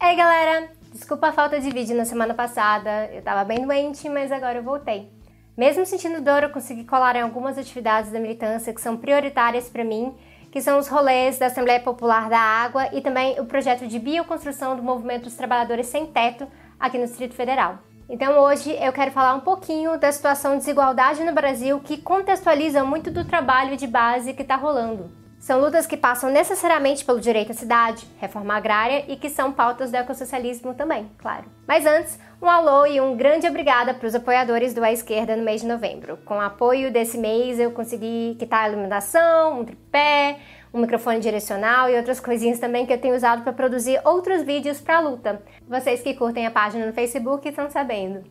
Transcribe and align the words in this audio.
Ei 0.00 0.14
galera, 0.14 0.70
desculpa 0.92 1.26
a 1.26 1.32
falta 1.32 1.58
de 1.58 1.70
vídeo 1.70 1.96
na 1.96 2.04
semana 2.04 2.32
passada, 2.32 3.10
eu 3.12 3.20
tava 3.20 3.42
bem 3.42 3.66
doente, 3.66 4.08
mas 4.08 4.30
agora 4.30 4.58
eu 4.58 4.62
voltei. 4.62 5.10
Mesmo 5.56 5.84
sentindo 5.84 6.22
dor, 6.22 6.44
eu 6.44 6.50
consegui 6.50 6.84
colar 6.84 7.16
em 7.16 7.22
algumas 7.22 7.58
atividades 7.58 8.12
da 8.12 8.20
militância 8.20 8.72
que 8.72 8.80
são 8.80 8.96
prioritárias 8.96 9.68
para 9.68 9.82
mim, 9.82 10.14
que 10.52 10.62
são 10.62 10.78
os 10.78 10.86
rolês 10.86 11.40
da 11.40 11.46
Assembleia 11.46 11.80
Popular 11.80 12.30
da 12.30 12.38
Água 12.38 12.88
e 12.92 13.00
também 13.00 13.40
o 13.40 13.44
projeto 13.44 13.88
de 13.88 13.98
bioconstrução 13.98 14.76
do 14.76 14.84
Movimento 14.84 15.24
dos 15.24 15.34
Trabalhadores 15.34 15.88
Sem 15.88 16.06
Teto 16.06 16.46
aqui 16.78 16.96
no 16.96 17.04
Distrito 17.04 17.34
Federal. 17.34 17.80
Então 18.08 18.38
hoje 18.38 18.70
eu 18.80 18.92
quero 18.92 19.10
falar 19.10 19.34
um 19.34 19.40
pouquinho 19.40 19.98
da 19.98 20.12
situação 20.12 20.52
de 20.52 20.58
desigualdade 20.58 21.24
no 21.24 21.34
Brasil 21.34 21.80
que 21.80 21.96
contextualiza 21.96 22.84
muito 22.84 23.10
do 23.10 23.24
trabalho 23.24 23.76
de 23.76 23.88
base 23.88 24.32
que 24.32 24.42
está 24.42 24.54
rolando. 24.54 25.17
São 25.38 25.60
lutas 25.60 25.86
que 25.86 25.96
passam 25.96 26.30
necessariamente 26.30 27.04
pelo 27.04 27.20
direito 27.20 27.52
à 27.52 27.54
cidade, 27.54 28.06
reforma 28.20 28.54
agrária 28.56 29.04
e 29.08 29.16
que 29.16 29.30
são 29.30 29.52
pautas 29.52 29.90
do 29.90 29.96
ecossocialismo 29.96 30.74
também, 30.74 31.08
claro. 31.16 31.44
Mas 31.66 31.86
antes, 31.86 32.18
um 32.42 32.46
alô 32.46 32.84
e 32.86 33.00
um 33.00 33.16
grande 33.16 33.46
obrigada 33.46 33.94
para 33.94 34.06
os 34.06 34.14
apoiadores 34.14 34.74
do 34.74 34.82
A 34.82 34.92
Esquerda 34.92 35.36
no 35.36 35.44
mês 35.44 35.60
de 35.60 35.68
novembro. 35.68 36.18
Com 36.24 36.38
o 36.38 36.40
apoio 36.40 36.92
desse 36.92 37.16
mês, 37.16 37.58
eu 37.58 37.70
consegui 37.70 38.36
quitar 38.38 38.64
a 38.64 38.68
iluminação, 38.68 39.60
um 39.60 39.64
tripé, 39.64 40.38
um 40.74 40.80
microfone 40.80 41.20
direcional 41.20 41.88
e 41.88 41.96
outras 41.96 42.20
coisinhas 42.20 42.58
também 42.58 42.84
que 42.84 42.92
eu 42.92 43.00
tenho 43.00 43.16
usado 43.16 43.42
para 43.42 43.52
produzir 43.52 44.00
outros 44.04 44.42
vídeos 44.42 44.80
para 44.80 44.98
a 44.98 45.00
luta. 45.00 45.42
Vocês 45.66 46.02
que 46.02 46.14
curtem 46.14 46.46
a 46.46 46.50
página 46.50 46.84
no 46.84 46.92
Facebook 46.92 47.48
estão 47.48 47.70
sabendo. 47.70 48.24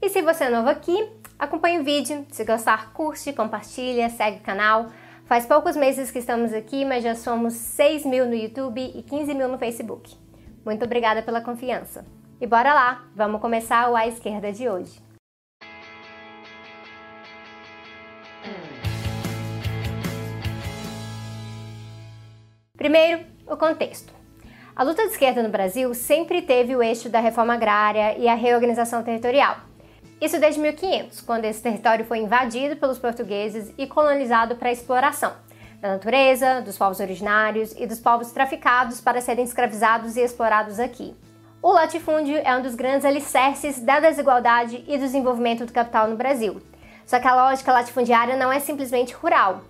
E 0.00 0.08
se 0.08 0.22
você 0.22 0.44
é 0.44 0.50
novo 0.50 0.68
aqui, 0.68 1.08
acompanhe 1.38 1.80
o 1.80 1.84
vídeo. 1.84 2.26
Se 2.30 2.44
gostar, 2.44 2.92
curte, 2.92 3.32
compartilha, 3.32 4.08
segue 4.08 4.38
o 4.38 4.42
canal. 4.42 4.86
Faz 5.26 5.46
poucos 5.46 5.76
meses 5.76 6.10
que 6.10 6.18
estamos 6.18 6.52
aqui, 6.52 6.84
mas 6.84 7.02
já 7.04 7.14
somos 7.14 7.54
6 7.54 8.04
mil 8.04 8.26
no 8.26 8.34
YouTube 8.34 8.80
e 8.80 9.02
15 9.02 9.34
mil 9.34 9.48
no 9.48 9.56
Facebook. 9.56 10.14
Muito 10.64 10.84
obrigada 10.84 11.22
pela 11.22 11.40
confiança. 11.40 12.04
E 12.40 12.46
bora 12.46 12.74
lá, 12.74 13.04
vamos 13.14 13.40
começar 13.40 13.88
o 13.88 13.96
A 13.96 14.06
Esquerda 14.06 14.52
de 14.52 14.68
hoje. 14.68 15.00
Primeiro, 22.76 23.24
o 23.46 23.56
contexto. 23.56 24.12
A 24.74 24.82
luta 24.82 25.02
de 25.02 25.12
esquerda 25.12 25.42
no 25.42 25.50
Brasil 25.50 25.94
sempre 25.94 26.42
teve 26.42 26.74
o 26.74 26.82
eixo 26.82 27.08
da 27.08 27.20
reforma 27.20 27.54
agrária 27.54 28.18
e 28.18 28.26
a 28.26 28.34
reorganização 28.34 29.02
territorial. 29.02 29.71
Isso 30.22 30.38
desde 30.38 30.60
1500, 30.60 31.20
quando 31.22 31.46
esse 31.46 31.60
território 31.60 32.04
foi 32.04 32.18
invadido 32.18 32.76
pelos 32.76 32.96
portugueses 32.96 33.74
e 33.76 33.88
colonizado 33.88 34.54
para 34.54 34.70
exploração 34.70 35.32
da 35.80 35.94
natureza, 35.94 36.60
dos 36.60 36.78
povos 36.78 37.00
originários 37.00 37.74
e 37.76 37.88
dos 37.88 37.98
povos 37.98 38.30
traficados 38.30 39.00
para 39.00 39.20
serem 39.20 39.44
escravizados 39.44 40.16
e 40.16 40.20
explorados 40.20 40.78
aqui. 40.78 41.12
O 41.60 41.72
latifúndio 41.72 42.40
é 42.44 42.56
um 42.56 42.62
dos 42.62 42.76
grandes 42.76 43.04
alicerces 43.04 43.80
da 43.80 43.98
desigualdade 43.98 44.84
e 44.86 44.96
do 44.96 45.02
desenvolvimento 45.02 45.66
do 45.66 45.72
capital 45.72 46.06
no 46.06 46.14
Brasil. 46.14 46.62
Só 47.04 47.18
que 47.18 47.26
a 47.26 47.34
lógica 47.34 47.72
latifundiária 47.72 48.36
não 48.36 48.52
é 48.52 48.60
simplesmente 48.60 49.14
rural. 49.14 49.62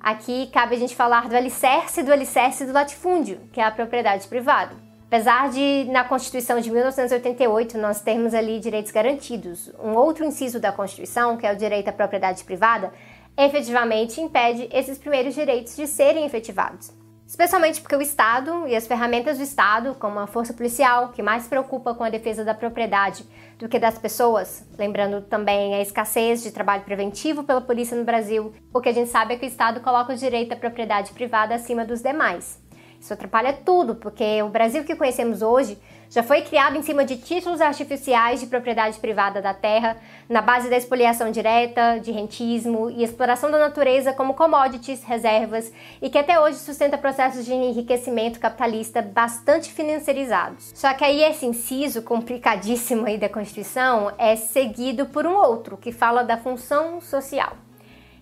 Aqui 0.00 0.48
cabe 0.48 0.74
a 0.74 0.78
gente 0.78 0.96
falar 0.96 1.28
do 1.28 1.36
alicerce 1.36 2.02
do 2.02 2.12
alicerce 2.12 2.66
do 2.66 2.72
latifúndio, 2.72 3.42
que 3.52 3.60
é 3.60 3.64
a 3.64 3.70
propriedade 3.70 4.26
privada. 4.26 4.89
Apesar 5.10 5.50
de, 5.50 5.88
na 5.90 6.04
Constituição 6.04 6.60
de 6.60 6.70
1988, 6.70 7.76
nós 7.76 8.00
termos 8.00 8.32
ali 8.32 8.60
direitos 8.60 8.92
garantidos, 8.92 9.68
um 9.82 9.96
outro 9.96 10.24
inciso 10.24 10.60
da 10.60 10.70
Constituição, 10.70 11.36
que 11.36 11.44
é 11.44 11.52
o 11.52 11.56
direito 11.56 11.88
à 11.88 11.92
propriedade 11.92 12.44
privada, 12.44 12.92
efetivamente 13.36 14.20
impede 14.20 14.68
esses 14.70 14.98
primeiros 14.98 15.34
direitos 15.34 15.74
de 15.74 15.88
serem 15.88 16.24
efetivados. 16.24 16.92
Especialmente 17.26 17.80
porque 17.80 17.96
o 17.96 18.00
Estado 18.00 18.68
e 18.68 18.76
as 18.76 18.86
ferramentas 18.86 19.36
do 19.36 19.42
Estado, 19.42 19.96
como 19.98 20.20
a 20.20 20.28
força 20.28 20.54
policial, 20.54 21.08
que 21.08 21.24
mais 21.24 21.42
se 21.42 21.48
preocupa 21.48 21.92
com 21.92 22.04
a 22.04 22.10
defesa 22.10 22.44
da 22.44 22.54
propriedade 22.54 23.24
do 23.58 23.68
que 23.68 23.80
das 23.80 23.98
pessoas, 23.98 24.64
lembrando 24.78 25.22
também 25.22 25.74
a 25.74 25.82
escassez 25.82 26.40
de 26.40 26.52
trabalho 26.52 26.84
preventivo 26.84 27.42
pela 27.42 27.60
polícia 27.60 27.96
no 27.96 28.04
Brasil, 28.04 28.52
o 28.72 28.80
que 28.80 28.88
a 28.88 28.94
gente 28.94 29.10
sabe 29.10 29.34
é 29.34 29.36
que 29.36 29.44
o 29.44 29.48
Estado 29.48 29.80
coloca 29.80 30.12
o 30.12 30.16
direito 30.16 30.52
à 30.52 30.56
propriedade 30.56 31.12
privada 31.12 31.52
acima 31.52 31.84
dos 31.84 32.00
demais. 32.00 32.59
Isso 33.00 33.14
atrapalha 33.14 33.52
tudo, 33.52 33.94
porque 33.94 34.42
o 34.42 34.48
Brasil 34.50 34.84
que 34.84 34.94
conhecemos 34.94 35.40
hoje 35.40 35.78
já 36.10 36.22
foi 36.22 36.42
criado 36.42 36.76
em 36.76 36.82
cima 36.82 37.04
de 37.04 37.16
títulos 37.16 37.60
artificiais 37.60 38.40
de 38.40 38.46
propriedade 38.46 38.98
privada 38.98 39.40
da 39.40 39.54
terra, 39.54 39.96
na 40.28 40.42
base 40.42 40.68
da 40.68 40.76
expoliação 40.76 41.30
direta, 41.30 41.98
de 41.98 42.10
rentismo 42.10 42.90
e 42.90 43.02
exploração 43.02 43.50
da 43.50 43.58
natureza 43.58 44.12
como 44.12 44.34
commodities, 44.34 45.04
reservas, 45.04 45.72
e 46.02 46.10
que 46.10 46.18
até 46.18 46.38
hoje 46.38 46.58
sustenta 46.58 46.98
processos 46.98 47.44
de 47.44 47.54
enriquecimento 47.54 48.40
capitalista 48.40 49.00
bastante 49.00 49.72
financiarizados. 49.72 50.72
Só 50.74 50.92
que 50.92 51.04
aí 51.04 51.22
esse 51.22 51.46
inciso 51.46 52.02
complicadíssimo 52.02 53.06
aí 53.06 53.16
da 53.16 53.28
Constituição 53.28 54.12
é 54.18 54.34
seguido 54.36 55.06
por 55.06 55.24
um 55.26 55.36
outro, 55.36 55.76
que 55.76 55.92
fala 55.92 56.22
da 56.22 56.36
função 56.36 57.00
social. 57.00 57.56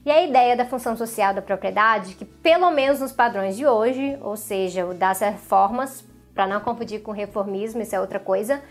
E 0.04 0.10
a 0.10 0.22
ideia 0.22 0.56
da 0.56 0.64
função 0.64 0.97
social 0.97 1.34
da 1.34 1.42
propriedade, 1.42 2.14
que 2.14 2.25
pelo 2.25 2.70
menos 2.70 3.00
nos 3.00 3.12
padrões 3.12 3.56
de 3.56 3.66
hoje, 3.66 4.16
ou 4.20 4.36
seja, 4.36 4.86
o 4.86 4.94
das 4.94 5.20
reformas, 5.20 6.04
para 6.34 6.47
não 6.47 6.60
confundir 6.60 7.03
com 7.03 7.12
reformismo, 7.12 7.82
isso 7.82 7.94
é 7.94 8.00
outra 8.00 8.19
coisa, 8.19 8.62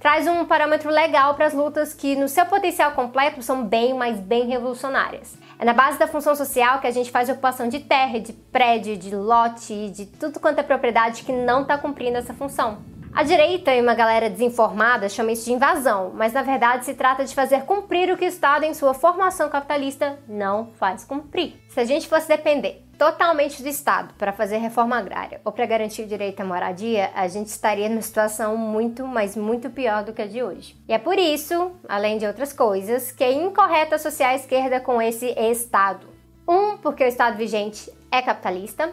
traz 0.00 0.26
um 0.26 0.44
parâmetro 0.44 0.90
legal 0.90 1.34
para 1.34 1.46
as 1.46 1.54
lutas 1.54 1.94
que, 1.94 2.16
no 2.16 2.28
seu 2.28 2.44
potencial 2.46 2.90
completo, 2.92 3.40
são 3.40 3.64
bem, 3.64 3.94
mas 3.94 4.18
bem 4.18 4.48
revolucionárias. 4.48 5.38
É 5.58 5.64
na 5.64 5.72
base 5.72 5.96
da 5.98 6.08
função 6.08 6.34
social 6.34 6.80
que 6.80 6.88
a 6.88 6.90
gente 6.90 7.10
faz 7.10 7.28
ocupação 7.28 7.68
de 7.68 7.78
terra, 7.78 8.18
de 8.18 8.32
prédio, 8.32 8.96
de 8.96 9.14
lote, 9.14 9.90
de 9.90 10.06
tudo 10.06 10.40
quanto 10.40 10.58
é 10.58 10.62
propriedade 10.64 11.22
que 11.22 11.32
não 11.32 11.62
está 11.62 11.78
cumprindo 11.78 12.18
essa 12.18 12.34
função. 12.34 12.91
A 13.14 13.24
direita 13.24 13.74
e 13.74 13.80
uma 13.82 13.94
galera 13.94 14.30
desinformada 14.30 15.06
chama 15.06 15.32
isso 15.32 15.44
de 15.44 15.52
invasão, 15.52 16.12
mas 16.14 16.32
na 16.32 16.42
verdade 16.42 16.86
se 16.86 16.94
trata 16.94 17.26
de 17.26 17.34
fazer 17.34 17.64
cumprir 17.64 18.10
o 18.10 18.16
que 18.16 18.24
o 18.24 18.28
Estado, 18.28 18.64
em 18.64 18.72
sua 18.72 18.94
formação 18.94 19.50
capitalista, 19.50 20.18
não 20.26 20.68
faz 20.78 21.04
cumprir. 21.04 21.60
Se 21.68 21.78
a 21.78 21.84
gente 21.84 22.08
fosse 22.08 22.26
depender 22.26 22.82
totalmente 22.96 23.62
do 23.62 23.68
Estado 23.68 24.14
para 24.14 24.32
fazer 24.32 24.56
reforma 24.56 24.96
agrária 24.96 25.42
ou 25.44 25.52
para 25.52 25.66
garantir 25.66 26.02
o 26.02 26.06
direito 26.06 26.40
à 26.40 26.44
moradia, 26.44 27.10
a 27.14 27.28
gente 27.28 27.48
estaria 27.48 27.88
numa 27.88 28.00
situação 28.00 28.56
muito, 28.56 29.06
mas 29.06 29.36
muito 29.36 29.68
pior 29.68 30.02
do 30.02 30.14
que 30.14 30.22
a 30.22 30.26
de 30.26 30.42
hoje. 30.42 30.74
E 30.88 30.94
é 30.94 30.98
por 30.98 31.18
isso, 31.18 31.72
além 31.86 32.16
de 32.16 32.26
outras 32.26 32.52
coisas, 32.54 33.12
que 33.12 33.22
é 33.22 33.30
incorreto 33.30 33.94
associar 33.94 34.30
a 34.30 34.36
esquerda 34.36 34.80
com 34.80 35.02
esse 35.02 35.26
Estado. 35.38 36.06
Um, 36.48 36.78
porque 36.78 37.04
o 37.04 37.08
Estado 37.08 37.36
vigente 37.36 37.92
é 38.10 38.22
capitalista. 38.22 38.90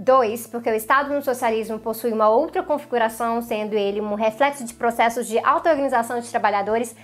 Dois, 0.00 0.46
porque 0.46 0.70
o 0.70 0.74
Estado 0.74 1.12
no 1.12 1.20
socialismo 1.20 1.76
possui 1.76 2.12
uma 2.12 2.28
outra 2.28 2.62
configuração, 2.62 3.42
sendo 3.42 3.74
ele 3.74 4.00
um 4.00 4.14
reflexo 4.14 4.64
de 4.64 4.72
processos 4.72 5.26
de 5.26 5.40
auto-organização 5.40 6.20
de 6.20 6.30
trabalhadores 6.30 6.94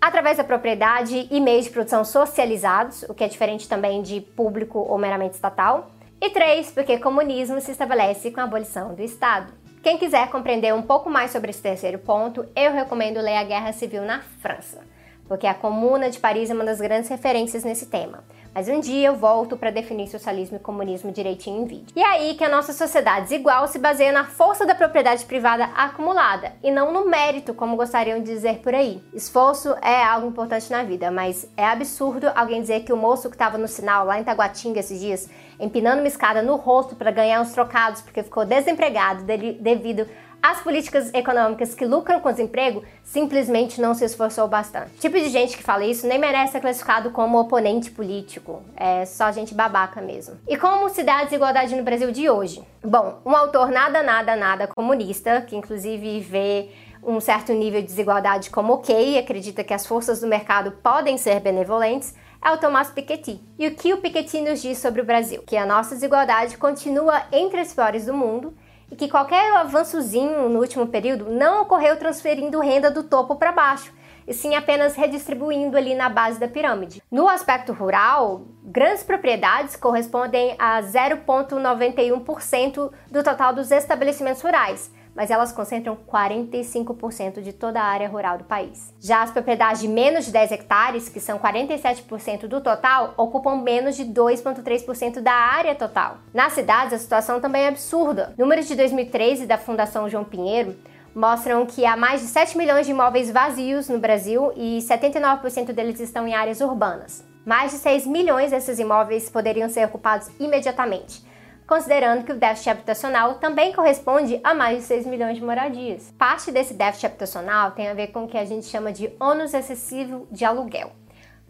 através 0.00 0.36
da 0.36 0.44
propriedade 0.44 1.26
e 1.32 1.40
meios 1.40 1.64
de 1.64 1.72
produção 1.72 2.04
socializados, 2.04 3.02
o 3.08 3.12
que 3.12 3.24
é 3.24 3.28
diferente 3.28 3.68
também 3.68 4.02
de 4.02 4.20
público 4.20 4.78
ou 4.78 4.96
meramente 4.96 5.34
estatal. 5.34 5.90
E 6.20 6.30
três, 6.30 6.70
porque 6.70 6.96
comunismo 6.96 7.60
se 7.60 7.72
estabelece 7.72 8.30
com 8.30 8.40
a 8.40 8.44
abolição 8.44 8.94
do 8.94 9.02
Estado. 9.02 9.52
Quem 9.82 9.98
quiser 9.98 10.30
compreender 10.30 10.72
um 10.72 10.82
pouco 10.82 11.10
mais 11.10 11.32
sobre 11.32 11.50
esse 11.50 11.60
terceiro 11.60 11.98
ponto, 11.98 12.46
eu 12.54 12.72
recomendo 12.72 13.20
ler 13.20 13.36
A 13.36 13.42
Guerra 13.42 13.72
Civil 13.72 14.02
na 14.02 14.20
França, 14.20 14.78
porque 15.26 15.48
a 15.48 15.54
Comuna 15.54 16.08
de 16.08 16.20
Paris 16.20 16.50
é 16.50 16.54
uma 16.54 16.64
das 16.64 16.80
grandes 16.80 17.10
referências 17.10 17.64
nesse 17.64 17.86
tema. 17.86 18.22
Mas 18.54 18.68
um 18.68 18.78
dia 18.78 19.08
eu 19.08 19.16
volto 19.16 19.56
para 19.56 19.70
definir 19.70 20.06
socialismo 20.06 20.56
e 20.56 20.60
comunismo 20.60 21.10
direitinho 21.10 21.62
em 21.62 21.66
vídeo. 21.66 21.86
E 21.96 22.00
é 22.00 22.06
aí 22.06 22.34
que 22.34 22.44
a 22.44 22.48
nossa 22.48 22.72
sociedade 22.72 23.28
desigual 23.28 23.66
se 23.66 23.80
baseia 23.80 24.12
na 24.12 24.24
força 24.24 24.64
da 24.64 24.76
propriedade 24.76 25.24
privada 25.24 25.64
acumulada 25.74 26.52
e 26.62 26.70
não 26.70 26.92
no 26.92 27.08
mérito, 27.08 27.52
como 27.52 27.74
gostariam 27.76 28.20
de 28.20 28.26
dizer 28.26 28.58
por 28.58 28.72
aí. 28.72 29.02
Esforço 29.12 29.74
é 29.82 30.04
algo 30.04 30.28
importante 30.28 30.70
na 30.70 30.84
vida, 30.84 31.10
mas 31.10 31.50
é 31.56 31.66
absurdo 31.66 32.30
alguém 32.34 32.60
dizer 32.60 32.84
que 32.84 32.92
o 32.92 32.96
moço 32.96 33.28
que 33.28 33.34
estava 33.34 33.58
no 33.58 33.66
sinal 33.66 34.06
lá 34.06 34.20
em 34.20 34.24
Taguatinga 34.24 34.78
esses 34.78 35.00
dias, 35.00 35.28
empinando 35.58 36.00
uma 36.00 36.08
escada 36.08 36.42
no 36.42 36.56
rosto 36.56 36.94
para 36.94 37.10
ganhar 37.10 37.40
uns 37.40 37.52
trocados 37.52 38.02
porque 38.02 38.22
ficou 38.22 38.44
desempregado 38.44 39.24
devido 39.24 40.06
as 40.44 40.60
políticas 40.60 41.10
econômicas 41.14 41.74
que 41.74 41.86
lucram 41.86 42.20
com 42.20 42.28
o 42.28 42.30
desemprego 42.30 42.82
simplesmente 43.02 43.80
não 43.80 43.94
se 43.94 44.04
esforçou 44.04 44.46
bastante. 44.46 44.90
O 44.94 45.00
tipo 45.00 45.18
de 45.18 45.30
gente 45.30 45.56
que 45.56 45.62
fala 45.62 45.86
isso 45.86 46.06
nem 46.06 46.18
merece 46.18 46.52
ser 46.52 46.60
classificado 46.60 47.10
como 47.12 47.40
oponente 47.40 47.90
político, 47.90 48.62
é 48.76 49.06
só 49.06 49.32
gente 49.32 49.54
babaca 49.54 50.02
mesmo. 50.02 50.36
E 50.46 50.58
como 50.58 50.90
se 50.90 51.02
dá 51.02 51.20
a 51.20 51.24
desigualdade 51.24 51.74
no 51.74 51.82
Brasil 51.82 52.12
de 52.12 52.28
hoje? 52.28 52.62
Bom, 52.84 53.20
um 53.24 53.34
autor 53.34 53.70
nada, 53.70 54.02
nada, 54.02 54.36
nada 54.36 54.66
comunista, 54.66 55.40
que 55.40 55.56
inclusive 55.56 56.20
vê 56.20 56.68
um 57.02 57.20
certo 57.20 57.54
nível 57.54 57.80
de 57.80 57.86
desigualdade 57.86 58.50
como 58.50 58.74
ok 58.74 59.18
acredita 59.18 59.64
que 59.64 59.72
as 59.72 59.86
forças 59.86 60.20
do 60.20 60.26
mercado 60.26 60.72
podem 60.72 61.16
ser 61.16 61.40
benevolentes, 61.40 62.14
é 62.44 62.52
o 62.52 62.58
Tomás 62.58 62.90
Piketty. 62.90 63.40
E 63.58 63.66
o 63.66 63.74
que 63.74 63.94
o 63.94 63.96
Piketty 63.96 64.42
nos 64.42 64.60
diz 64.60 64.76
sobre 64.76 65.00
o 65.00 65.04
Brasil? 65.04 65.42
Que 65.46 65.56
a 65.56 65.64
nossa 65.64 65.94
desigualdade 65.94 66.58
continua 66.58 67.22
entre 67.32 67.60
as 67.60 67.72
piores 67.72 68.04
do 68.04 68.12
mundo 68.12 68.54
e 68.90 68.96
que 68.96 69.08
qualquer 69.08 69.56
avançozinho 69.56 70.46
no 70.50 70.60
último 70.60 70.86
período 70.86 71.30
não 71.30 71.62
ocorreu 71.62 71.96
transferindo 71.96 72.60
renda 72.60 72.90
do 72.90 73.02
topo 73.02 73.36
para 73.36 73.50
baixo, 73.50 73.94
e 74.28 74.34
sim 74.34 74.54
apenas 74.54 74.94
redistribuindo 74.94 75.74
ali 75.74 75.94
na 75.94 76.10
base 76.10 76.38
da 76.38 76.46
pirâmide. 76.46 77.02
No 77.10 77.30
aspecto 77.30 77.72
rural, 77.72 78.42
grandes 78.62 79.02
propriedades 79.02 79.74
correspondem 79.74 80.54
a 80.58 80.82
0,91% 80.82 82.92
do 83.10 83.22
total 83.22 83.54
dos 83.54 83.70
estabelecimentos 83.70 84.42
rurais, 84.42 84.92
mas 85.14 85.30
elas 85.30 85.52
concentram 85.52 85.96
45% 85.96 87.40
de 87.40 87.52
toda 87.52 87.80
a 87.80 87.84
área 87.84 88.08
rural 88.08 88.38
do 88.38 88.44
país. 88.44 88.92
Já 89.00 89.22
as 89.22 89.30
propriedades 89.30 89.80
de 89.80 89.88
menos 89.88 90.24
de 90.24 90.32
10 90.32 90.52
hectares, 90.52 91.08
que 91.08 91.20
são 91.20 91.38
47% 91.38 92.46
do 92.46 92.60
total, 92.60 93.14
ocupam 93.16 93.56
menos 93.56 93.96
de 93.96 94.04
2,3% 94.04 95.20
da 95.20 95.32
área 95.32 95.74
total. 95.74 96.18
Nas 96.32 96.52
cidades, 96.52 96.94
a 96.94 96.98
situação 96.98 97.40
também 97.40 97.62
é 97.62 97.68
absurda. 97.68 98.34
Números 98.36 98.66
de 98.66 98.74
2013 98.74 99.46
da 99.46 99.58
Fundação 99.58 100.08
João 100.08 100.24
Pinheiro 100.24 100.74
mostram 101.14 101.64
que 101.64 101.86
há 101.86 101.96
mais 101.96 102.20
de 102.20 102.26
7 102.26 102.58
milhões 102.58 102.86
de 102.86 102.92
imóveis 102.92 103.30
vazios 103.30 103.88
no 103.88 103.98
Brasil 103.98 104.52
e 104.56 104.78
79% 104.78 105.72
deles 105.72 106.00
estão 106.00 106.26
em 106.26 106.34
áreas 106.34 106.60
urbanas. 106.60 107.24
Mais 107.46 107.70
de 107.70 107.78
6 107.78 108.06
milhões 108.06 108.50
desses 108.50 108.78
imóveis 108.78 109.30
poderiam 109.30 109.68
ser 109.68 109.84
ocupados 109.84 110.28
imediatamente 110.40 111.22
considerando 111.66 112.24
que 112.24 112.32
o 112.32 112.38
déficit 112.38 112.70
habitacional 112.70 113.34
também 113.34 113.72
corresponde 113.72 114.40
a 114.44 114.54
mais 114.54 114.78
de 114.78 114.84
6 114.84 115.06
milhões 115.06 115.36
de 115.36 115.44
moradias. 115.44 116.12
Parte 116.18 116.52
desse 116.52 116.74
déficit 116.74 117.06
habitacional 117.06 117.72
tem 117.72 117.88
a 117.88 117.94
ver 117.94 118.08
com 118.08 118.24
o 118.24 118.28
que 118.28 118.38
a 118.38 118.44
gente 118.44 118.66
chama 118.66 118.92
de 118.92 119.10
ônus 119.18 119.54
excessivo 119.54 120.26
de 120.30 120.44
aluguel, 120.44 120.92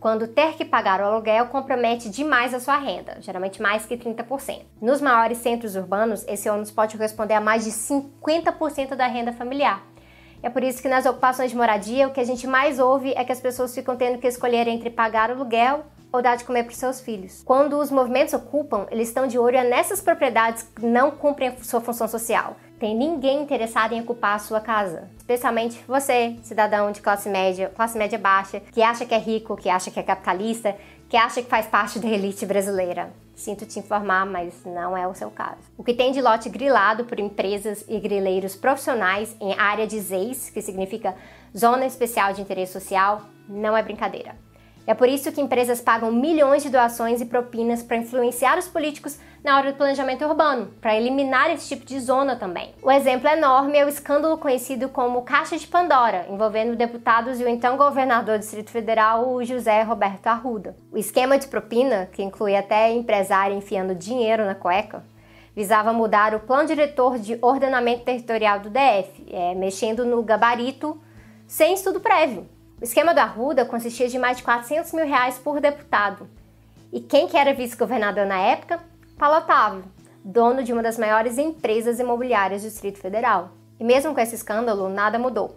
quando 0.04 0.28
ter 0.28 0.52
que 0.52 0.66
pagar 0.66 1.00
o 1.00 1.04
aluguel 1.04 1.46
compromete 1.46 2.10
demais 2.10 2.52
a 2.52 2.60
sua 2.60 2.76
renda, 2.76 3.16
geralmente 3.20 3.62
mais 3.62 3.86
que 3.86 3.96
30%. 3.96 4.60
Nos 4.78 5.00
maiores 5.00 5.38
centros 5.38 5.76
urbanos, 5.76 6.26
esse 6.28 6.46
ônus 6.46 6.70
pode 6.70 6.94
corresponder 6.94 7.32
a 7.32 7.40
mais 7.40 7.64
de 7.64 7.70
50% 7.70 8.94
da 8.94 9.06
renda 9.06 9.32
familiar. 9.32 9.82
É 10.42 10.50
por 10.50 10.62
isso 10.62 10.82
que 10.82 10.90
nas 10.90 11.06
ocupações 11.06 11.52
de 11.52 11.56
moradia, 11.56 12.06
o 12.06 12.12
que 12.12 12.20
a 12.20 12.24
gente 12.24 12.46
mais 12.46 12.78
ouve 12.78 13.14
é 13.16 13.24
que 13.24 13.32
as 13.32 13.40
pessoas 13.40 13.74
ficam 13.74 13.96
tendo 13.96 14.18
que 14.18 14.26
escolher 14.26 14.68
entre 14.68 14.90
pagar 14.90 15.30
o 15.30 15.32
aluguel 15.32 15.86
ou 16.14 16.22
dar 16.22 16.36
de 16.36 16.44
comer 16.44 16.62
para 16.62 16.70
os 16.70 16.78
seus 16.78 17.00
filhos. 17.00 17.42
Quando 17.44 17.76
os 17.76 17.90
movimentos 17.90 18.32
ocupam, 18.32 18.86
eles 18.88 19.08
estão 19.08 19.26
de 19.26 19.36
olho 19.36 19.68
nessas 19.68 20.00
propriedades 20.00 20.62
que 20.62 20.86
não 20.86 21.10
cumprem 21.10 21.56
sua 21.60 21.80
função 21.80 22.06
social. 22.06 22.56
Tem 22.78 22.96
ninguém 22.96 23.42
interessado 23.42 23.94
em 23.94 24.00
ocupar 24.00 24.36
a 24.36 24.38
sua 24.38 24.60
casa, 24.60 25.10
especialmente 25.16 25.82
você, 25.88 26.36
cidadão 26.44 26.92
de 26.92 27.00
classe 27.00 27.28
média, 27.28 27.72
classe 27.74 27.98
média 27.98 28.16
baixa, 28.16 28.60
que 28.60 28.80
acha 28.80 29.04
que 29.04 29.12
é 29.12 29.18
rico, 29.18 29.56
que 29.56 29.68
acha 29.68 29.90
que 29.90 29.98
é 29.98 30.04
capitalista, 30.04 30.76
que 31.08 31.16
acha 31.16 31.42
que 31.42 31.48
faz 31.48 31.66
parte 31.66 31.98
da 31.98 32.06
elite 32.06 32.46
brasileira. 32.46 33.12
Sinto 33.34 33.66
te 33.66 33.80
informar, 33.80 34.24
mas 34.24 34.54
não 34.64 34.96
é 34.96 35.08
o 35.08 35.14
seu 35.14 35.32
caso. 35.32 35.62
O 35.76 35.82
que 35.82 35.94
tem 35.94 36.12
de 36.12 36.22
lote 36.22 36.48
grilado 36.48 37.04
por 37.06 37.18
empresas 37.18 37.84
e 37.88 37.98
grileiros 37.98 38.54
profissionais 38.54 39.34
em 39.40 39.52
área 39.58 39.86
de 39.86 39.98
ZEIS, 39.98 40.50
que 40.50 40.62
significa 40.62 41.16
Zona 41.56 41.86
Especial 41.86 42.32
de 42.32 42.40
Interesse 42.40 42.72
Social, 42.72 43.22
não 43.48 43.76
é 43.76 43.82
brincadeira. 43.82 44.43
É 44.86 44.92
por 44.92 45.08
isso 45.08 45.32
que 45.32 45.40
empresas 45.40 45.80
pagam 45.80 46.12
milhões 46.12 46.62
de 46.62 46.68
doações 46.68 47.20
e 47.20 47.24
propinas 47.24 47.82
para 47.82 47.96
influenciar 47.96 48.58
os 48.58 48.68
políticos 48.68 49.18
na 49.42 49.56
hora 49.56 49.72
do 49.72 49.76
planejamento 49.76 50.24
urbano, 50.24 50.70
para 50.80 50.94
eliminar 50.94 51.50
esse 51.50 51.68
tipo 51.68 51.86
de 51.86 51.98
zona 52.00 52.36
também. 52.36 52.74
O 52.82 52.90
exemplo 52.90 53.28
enorme 53.28 53.78
é 53.78 53.84
o 53.84 53.88
escândalo 53.88 54.36
conhecido 54.36 54.88
como 54.88 55.22
Caixa 55.22 55.56
de 55.56 55.66
Pandora, 55.66 56.26
envolvendo 56.28 56.76
deputados 56.76 57.40
e 57.40 57.44
o 57.44 57.48
então 57.48 57.76
governador 57.76 58.36
do 58.36 58.40
Distrito 58.40 58.70
Federal, 58.70 59.42
José 59.42 59.82
Roberto 59.82 60.26
Arruda. 60.26 60.76
O 60.92 60.98
esquema 60.98 61.38
de 61.38 61.46
propina, 61.46 62.08
que 62.12 62.22
inclui 62.22 62.54
até 62.54 62.90
empresário 62.92 63.56
enfiando 63.56 63.94
dinheiro 63.94 64.44
na 64.44 64.54
cueca, 64.54 65.02
visava 65.54 65.92
mudar 65.92 66.34
o 66.34 66.40
plano 66.40 66.66
diretor 66.66 67.18
de 67.18 67.38
ordenamento 67.40 68.04
territorial 68.04 68.60
do 68.60 68.68
DF, 68.68 69.26
é, 69.30 69.54
mexendo 69.54 70.04
no 70.04 70.22
gabarito 70.22 71.00
sem 71.46 71.74
estudo 71.74 72.00
prévio. 72.00 72.48
O 72.84 72.86
esquema 72.86 73.14
do 73.14 73.18
Arruda 73.18 73.64
consistia 73.64 74.10
de 74.10 74.18
mais 74.18 74.36
de 74.36 74.42
400 74.42 74.92
mil 74.92 75.06
reais 75.06 75.38
por 75.38 75.58
deputado. 75.58 76.28
E 76.92 77.00
quem 77.00 77.26
que 77.26 77.34
era 77.34 77.54
vice-governador 77.54 78.26
na 78.26 78.38
época? 78.38 78.78
Paulo 79.16 79.38
Otávio, 79.38 79.84
dono 80.22 80.62
de 80.62 80.70
uma 80.70 80.82
das 80.82 80.98
maiores 80.98 81.38
empresas 81.38 81.98
imobiliárias 81.98 82.60
do 82.60 82.68
Distrito 82.68 82.98
Federal. 82.98 83.52
E 83.80 83.84
mesmo 83.84 84.12
com 84.12 84.20
esse 84.20 84.34
escândalo, 84.34 84.90
nada 84.90 85.18
mudou, 85.18 85.56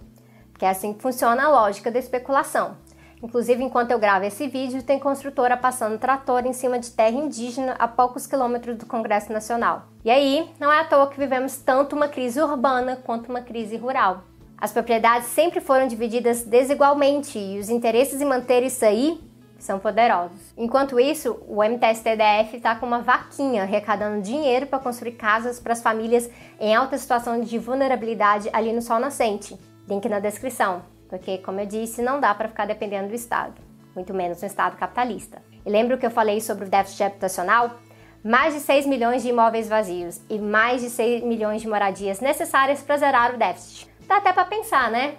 porque 0.54 0.64
é 0.64 0.70
assim 0.70 0.94
que 0.94 1.02
funciona 1.02 1.44
a 1.44 1.50
lógica 1.50 1.92
da 1.92 2.00
especulação. 2.00 2.78
Inclusive, 3.22 3.62
enquanto 3.62 3.92
eu 3.92 4.00
gravo 4.00 4.24
esse 4.24 4.48
vídeo, 4.48 4.82
tem 4.82 4.98
construtora 4.98 5.58
passando 5.58 6.00
trator 6.00 6.46
em 6.46 6.54
cima 6.54 6.80
de 6.80 6.92
terra 6.92 7.18
indígena 7.18 7.76
a 7.78 7.90
poucos 7.90 8.26
quilômetros 8.26 8.78
do 8.78 8.86
Congresso 8.86 9.34
Nacional. 9.34 9.88
E 10.06 10.10
aí, 10.10 10.50
não 10.58 10.72
é 10.72 10.80
à 10.80 10.86
toa 10.86 11.10
que 11.10 11.20
vivemos 11.20 11.58
tanto 11.58 11.94
uma 11.94 12.08
crise 12.08 12.42
urbana 12.42 12.96
quanto 12.96 13.28
uma 13.28 13.42
crise 13.42 13.76
rural. 13.76 14.24
As 14.60 14.72
propriedades 14.72 15.28
sempre 15.28 15.62
foram 15.62 15.88
divididas 15.88 16.44
desigualmente 16.44 17.38
e 17.38 17.60
os 17.60 17.70
interesses 17.70 18.20
em 18.20 18.26
manter 18.26 18.64
isso 18.64 18.84
aí 18.84 19.22
são 19.60 19.78
poderosos. 19.78 20.52
Enquanto 20.58 21.00
isso, 21.00 21.40
o 21.48 21.64
MTSTDF 21.64 22.58
está 22.58 22.76
com 22.76 22.88
uma 22.88 23.02
vaquinha 23.02 23.64
arrecadando 23.64 24.22
dinheiro 24.22 24.66
para 24.66 24.80
construir 24.80 25.12
casas 25.12 25.60
para 25.60 25.74
as 25.74 25.82
famílias 25.82 26.30
em 26.60 26.76
alta 26.76 26.98
situação 26.98 27.40
de 27.40 27.60
vulnerabilidade 27.60 28.50
ali 28.52 28.74
no 28.74 28.82
Sol 28.82 29.00
Nascente. 29.00 29.56
Link 29.88 30.10
na 30.10 30.20
descrição, 30.20 30.82
porque, 31.08 31.38
como 31.38 31.60
eu 31.60 31.66
disse, 31.66 32.02
não 32.02 32.20
dá 32.20 32.34
para 32.34 32.50
ficar 32.50 32.66
dependendo 32.66 33.10
do 33.10 33.16
Estado, 33.16 33.54
muito 33.96 34.14
menos 34.14 34.42
no 34.42 34.48
Estado 34.48 34.76
capitalista. 34.76 35.42
E 35.66 35.70
lembra 35.70 35.98
que 35.98 36.06
eu 36.06 36.12
falei 36.12 36.42
sobre 36.42 36.66
o 36.66 36.70
déficit 36.70 37.04
habitacional? 37.04 37.78
Mais 38.24 38.56
de 38.56 38.60
6 38.60 38.88
milhões 38.88 39.22
de 39.22 39.30
imóveis 39.30 39.70
vazios 39.70 40.20
e 40.30 40.40
mais 40.40 40.82
de 40.82 40.90
6 40.90 41.24
milhões 41.24 41.62
de 41.62 41.68
moradias 41.68 42.20
necessárias 42.20 42.82
para 42.82 42.98
zerar 42.98 43.36
o 43.36 43.38
déficit. 43.38 43.97
Dá 44.08 44.18
até 44.18 44.32
para 44.32 44.46
pensar, 44.46 44.90
né? 44.90 45.16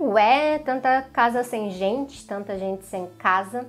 Ué, 0.00 0.58
tanta 0.58 1.02
casa 1.12 1.42
sem 1.42 1.70
gente, 1.70 2.26
tanta 2.26 2.58
gente 2.58 2.84
sem 2.84 3.06
casa. 3.18 3.68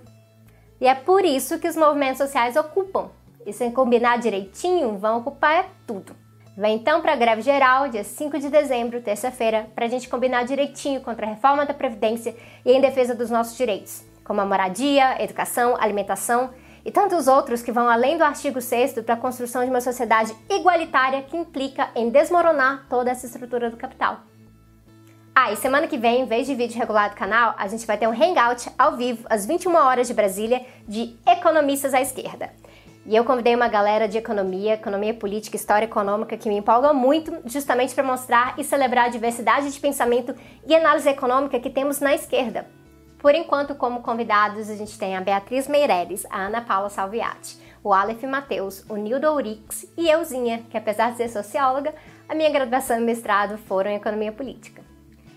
E 0.80 0.88
é 0.88 0.94
por 0.94 1.26
isso 1.26 1.60
que 1.60 1.68
os 1.68 1.76
movimentos 1.76 2.20
sociais 2.20 2.56
ocupam. 2.56 3.10
E 3.46 3.52
sem 3.52 3.72
combinar 3.72 4.20
direitinho, 4.20 4.98
vão 4.98 5.20
ocupar 5.20 5.66
tudo. 5.86 6.16
Vem 6.56 6.76
então 6.76 7.02
para 7.02 7.14
a 7.14 7.16
greve 7.16 7.42
geral, 7.42 7.90
dia 7.90 8.04
5 8.04 8.38
de 8.38 8.50
dezembro, 8.50 9.02
terça-feira, 9.02 9.68
para 9.74 9.86
a 9.86 9.90
gente 9.90 10.08
combinar 10.08 10.44
direitinho 10.44 11.02
contra 11.02 11.26
a 11.26 11.30
reforma 11.30 11.66
da 11.66 11.74
Previdência 11.74 12.36
e 12.64 12.72
em 12.72 12.80
defesa 12.80 13.16
dos 13.16 13.32
nossos 13.32 13.58
direitos, 13.58 14.06
como 14.24 14.40
a 14.40 14.46
moradia, 14.46 15.22
educação, 15.22 15.76
alimentação 15.80 16.52
e 16.86 16.92
tantos 16.92 17.28
outros 17.28 17.64
que 17.64 17.72
vão 17.72 17.90
além 17.90 18.18
do 18.18 18.24
artigo 18.24 18.62
6 18.62 18.94
para 19.04 19.16
a 19.16 19.18
construção 19.18 19.64
de 19.64 19.72
uma 19.72 19.82
sociedade 19.82 20.36
igualitária 20.48 21.24
que 21.24 21.36
implica 21.36 21.90
em 21.96 22.10
desmoronar 22.10 22.86
toda 22.88 23.10
essa 23.10 23.26
estrutura 23.26 23.72
do 23.72 23.78
capital. 23.78 24.20
Ah, 25.36 25.52
e 25.52 25.56
semana 25.56 25.88
que 25.88 25.98
vem, 25.98 26.22
em 26.22 26.26
vez 26.26 26.46
de 26.46 26.54
vídeo 26.54 26.78
regular 26.78 27.10
do 27.10 27.16
canal, 27.16 27.56
a 27.58 27.68
gente 27.68 27.88
vai 27.88 27.98
ter 27.98 28.08
um 28.08 28.12
hangout 28.12 28.70
ao 28.78 28.96
vivo, 28.96 29.26
às 29.28 29.48
21 29.48 29.76
horas 29.76 30.08
de 30.08 30.14
Brasília, 30.14 30.64
de 30.88 31.16
economistas 31.26 31.92
à 31.92 32.00
esquerda. 32.00 32.52
E 33.04 33.16
eu 33.16 33.26
convidei 33.26 33.56
uma 33.56 33.68
galera 33.68 34.08
de 34.08 34.16
economia, 34.16 34.76
economia 34.76 35.12
política, 35.12 35.56
história 35.56 35.86
econômica 35.86 36.38
que 36.38 36.48
me 36.48 36.58
empolga 36.58 36.94
muito, 36.94 37.36
justamente 37.46 37.96
para 37.96 38.04
mostrar 38.04 38.54
e 38.60 38.64
celebrar 38.64 39.06
a 39.06 39.10
diversidade 39.10 39.72
de 39.72 39.80
pensamento 39.80 40.36
e 40.68 40.76
análise 40.76 41.10
econômica 41.10 41.60
que 41.60 41.70
temos 41.72 42.00
na 42.00 42.14
esquerda. 42.14 42.68
Por 43.18 43.34
enquanto, 43.34 43.74
como 43.74 44.04
convidados, 44.04 44.70
a 44.70 44.76
gente 44.76 45.00
tem 45.00 45.18
a 45.18 45.22
Beatriz 45.22 45.68
Meireles, 45.68 46.28
a 46.30 46.42
Ana 46.44 46.62
Paula 46.62 46.90
Salviati, 46.90 47.58
o 47.84 47.92
Aleph 47.92 48.22
Mateus, 48.26 48.86
o 48.88 48.96
Nildo 48.98 49.26
Ourix 49.32 49.92
e 49.98 50.08
euzinha, 50.12 50.64
que 50.70 50.78
apesar 50.78 51.12
de 51.12 51.18
ser 51.18 51.30
socióloga, 51.30 51.96
a 52.30 52.36
minha 52.36 52.52
graduação 52.52 53.00
e 53.00 53.02
mestrado 53.02 53.58
foram 53.58 53.90
em 53.90 53.96
economia 53.96 54.32
política. 54.32 54.93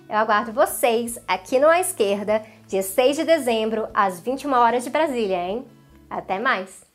Eu 0.08 0.18
aguardo 0.18 0.52
vocês 0.52 1.18
aqui 1.26 1.58
no 1.58 1.66
À 1.66 1.80
Esquerda, 1.80 2.40
dia 2.68 2.82
6 2.82 3.16
de 3.16 3.24
dezembro, 3.24 3.88
às 3.92 4.20
21 4.20 4.52
horas 4.52 4.84
de 4.84 4.90
Brasília, 4.90 5.36
hein? 5.36 5.66
Até 6.08 6.38
mais! 6.38 6.85